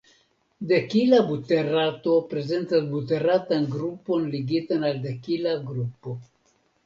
Dekila 0.69 1.17
buterato 1.27 2.15
prezentas 2.31 2.87
buteratan 2.95 3.69
grupon 3.75 4.25
ligitan 4.37 4.87
al 4.91 4.97
dekila 5.07 5.55
grupo. 5.69 6.17